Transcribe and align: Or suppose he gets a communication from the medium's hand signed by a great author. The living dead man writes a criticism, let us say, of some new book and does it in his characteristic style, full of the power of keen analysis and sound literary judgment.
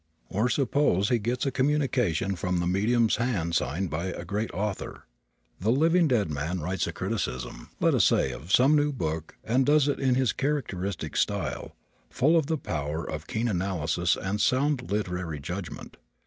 Or 0.29 0.49
suppose 0.49 1.09
he 1.09 1.19
gets 1.19 1.45
a 1.45 1.51
communication 1.51 2.35
from 2.35 2.59
the 2.59 2.65
medium's 2.65 3.17
hand 3.17 3.53
signed 3.55 3.91
by 3.91 4.05
a 4.07 4.25
great 4.25 4.49
author. 4.51 5.05
The 5.59 5.69
living 5.69 6.07
dead 6.07 6.27
man 6.31 6.59
writes 6.59 6.87
a 6.87 6.91
criticism, 6.91 7.69
let 7.79 7.93
us 7.93 8.05
say, 8.05 8.31
of 8.31 8.51
some 8.51 8.75
new 8.75 8.91
book 8.91 9.37
and 9.43 9.63
does 9.63 9.87
it 9.87 9.99
in 9.99 10.15
his 10.15 10.33
characteristic 10.33 11.15
style, 11.15 11.75
full 12.09 12.35
of 12.35 12.47
the 12.47 12.57
power 12.57 13.07
of 13.07 13.27
keen 13.27 13.47
analysis 13.47 14.15
and 14.15 14.41
sound 14.41 14.91
literary 14.91 15.39
judgment. 15.39 15.97